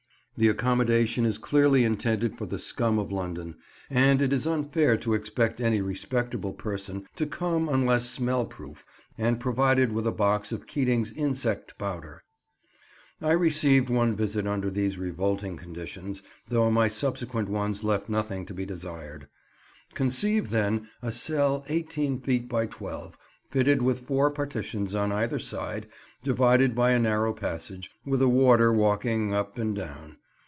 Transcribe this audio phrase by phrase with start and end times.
[0.37, 3.57] The accommodation is clearly intended for the scum of London,
[3.91, 8.83] and it is unfair to expect any respectable person to come unless smell proof
[9.19, 12.23] and provided with a box of Keating's insect powder.
[13.21, 18.53] I received one visit under these revolting conditions, though my subsequent ones left nothing to
[18.55, 19.27] be desired.
[19.93, 23.15] Conceive, then, a cell eighteen feet by twelve,
[23.51, 25.85] fitted with four partitions on either side,
[26.23, 30.15] divided by a narrow passage, with a warder walking up and down.